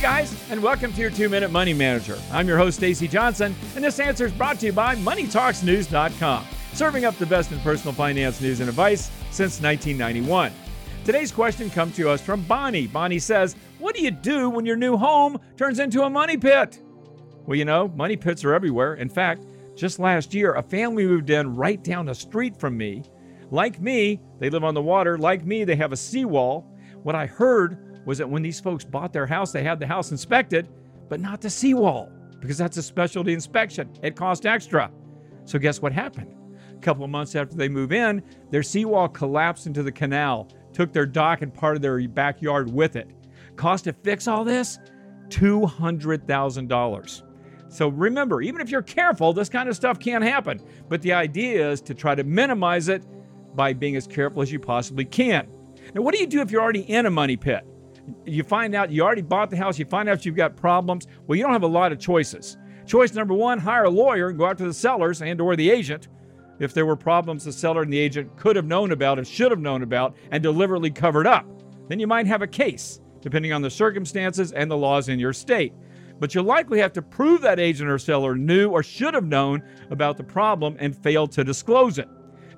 [0.00, 2.18] guys, and welcome to your two minute money manager.
[2.32, 7.04] I'm your host, Stacy Johnson, and this answer is brought to you by MoneyTalksNews.com, serving
[7.04, 10.52] up the best in personal finance news and advice since 1991.
[11.04, 12.86] Today's question comes to us from Bonnie.
[12.86, 16.80] Bonnie says, What do you do when your new home turns into a money pit?
[17.44, 18.94] Well, you know, money pits are everywhere.
[18.94, 19.44] In fact,
[19.76, 23.02] just last year, a family moved in right down the street from me.
[23.50, 25.18] Like me, they live on the water.
[25.18, 26.62] Like me, they have a seawall.
[27.02, 30.10] What I heard was that when these folks bought their house, they had the house
[30.10, 30.68] inspected,
[31.08, 32.10] but not the seawall,
[32.40, 33.90] because that's a specialty inspection.
[34.02, 34.90] It cost extra.
[35.44, 36.34] So, guess what happened?
[36.74, 40.92] A couple of months after they move in, their seawall collapsed into the canal, took
[40.92, 43.10] their dock and part of their backyard with it.
[43.56, 44.78] Cost to fix all this?
[45.28, 47.22] $200,000.
[47.68, 50.60] So remember, even if you're careful, this kind of stuff can happen.
[50.88, 53.04] But the idea is to try to minimize it
[53.54, 55.48] by being as careful as you possibly can.
[55.94, 57.64] Now, what do you do if you're already in a money pit?
[58.24, 61.06] You find out you already bought the house, you find out you've got problems.
[61.26, 62.56] Well, you don't have a lot of choices.
[62.86, 65.70] Choice number one, hire a lawyer and go out to the sellers and or the
[65.70, 66.08] agent.
[66.58, 69.50] If there were problems the seller and the agent could have known about and should
[69.50, 71.46] have known about and deliberately covered up,
[71.88, 75.32] then you might have a case, depending on the circumstances and the laws in your
[75.32, 75.72] state.
[76.18, 79.62] But you'll likely have to prove that agent or seller knew or should have known
[79.90, 82.08] about the problem and failed to disclose it.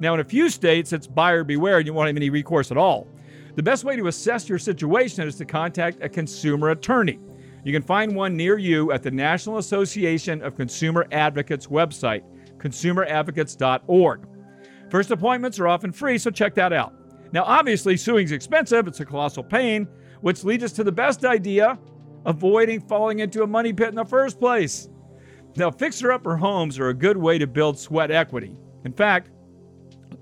[0.00, 2.76] Now, in a few states, it's buyer beware and you won't have any recourse at
[2.76, 3.06] all.
[3.54, 7.18] The best way to assess your situation is to contact a consumer attorney.
[7.64, 12.22] You can find one near you at the National Association of Consumer Advocates website,
[12.56, 14.26] consumeradvocates.org.
[14.90, 16.94] First appointments are often free, so check that out.
[17.32, 19.86] Now, obviously, suing is expensive, it's a colossal pain,
[20.22, 21.78] which leads us to the best idea
[22.24, 24.88] avoiding falling into a money pit in the first place.
[25.56, 28.56] Now, fixer upper homes are a good way to build sweat equity.
[28.84, 29.30] In fact,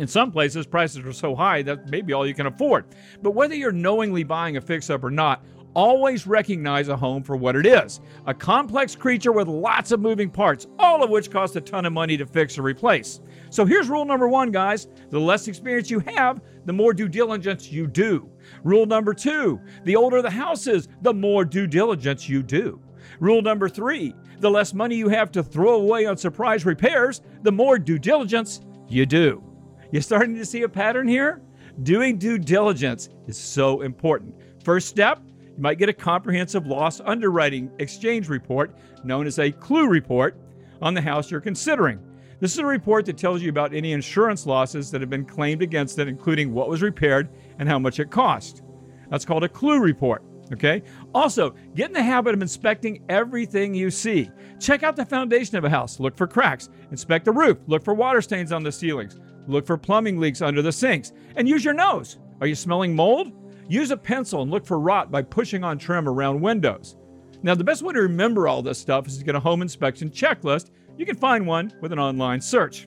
[0.00, 2.86] in some places, prices are so high that maybe all you can afford.
[3.20, 7.36] But whether you're knowingly buying a fix up or not, always recognize a home for
[7.36, 11.54] what it is a complex creature with lots of moving parts, all of which cost
[11.54, 13.20] a ton of money to fix or replace.
[13.50, 17.70] So here's rule number one, guys the less experience you have, the more due diligence
[17.70, 18.30] you do.
[18.64, 22.80] Rule number two the older the house is, the more due diligence you do.
[23.18, 27.52] Rule number three the less money you have to throw away on surprise repairs, the
[27.52, 29.44] more due diligence you do.
[29.92, 31.42] You starting to see a pattern here?
[31.82, 34.34] Doing due diligence is so important.
[34.62, 35.20] First step,
[35.56, 40.40] you might get a comprehensive loss underwriting exchange report known as a CLUE report
[40.80, 41.98] on the house you're considering.
[42.38, 45.60] This is a report that tells you about any insurance losses that have been claimed
[45.60, 47.28] against it, including what was repaired
[47.58, 48.62] and how much it cost.
[49.10, 50.22] That's called a CLUE report.
[50.52, 50.82] Okay.
[51.14, 54.30] Also, get in the habit of inspecting everything you see.
[54.58, 56.00] Check out the foundation of a house.
[56.00, 56.68] Look for cracks.
[56.90, 57.58] Inspect the roof.
[57.66, 59.18] Look for water stains on the ceilings.
[59.46, 61.12] Look for plumbing leaks under the sinks.
[61.36, 62.18] And use your nose.
[62.40, 63.32] Are you smelling mold?
[63.68, 66.96] Use a pencil and look for rot by pushing on trim around windows.
[67.42, 70.10] Now, the best way to remember all this stuff is to get a home inspection
[70.10, 70.70] checklist.
[70.98, 72.86] You can find one with an online search.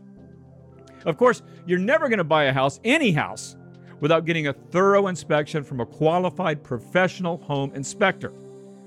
[1.05, 3.55] Of course, you're never going to buy a house, any house,
[3.99, 8.33] without getting a thorough inspection from a qualified professional home inspector.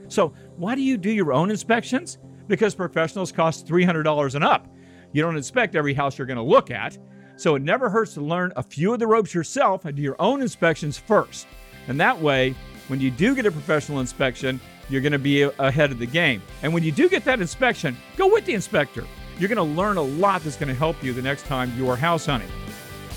[0.09, 2.19] So, why do you do your own inspections?
[2.47, 4.69] Because professionals cost $300 and up.
[5.13, 6.99] You don't inspect every house you're going to look at.
[7.37, 10.17] So it never hurts to learn a few of the ropes yourself and do your
[10.19, 11.47] own inspections first.
[11.89, 12.55] And that way,
[12.89, 16.43] when you do get a professional inspection, you're going to be ahead of the game.
[16.63, 19.05] And when you do get that inspection, go with the inspector.
[19.39, 21.91] You're going to learn a lot that's going to help you the next time you
[21.91, 22.49] are house hunting.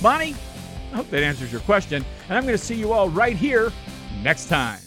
[0.01, 0.35] Bonnie,
[0.91, 2.03] I hope that answers your question.
[2.27, 3.71] And I'm going to see you all right here
[4.23, 4.79] next time.